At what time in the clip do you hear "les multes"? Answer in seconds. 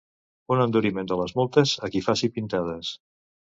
1.19-1.75